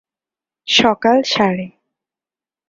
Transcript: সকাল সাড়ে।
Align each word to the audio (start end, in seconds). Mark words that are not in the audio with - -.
সকাল 0.67 1.17
সাড়ে। 1.23 1.67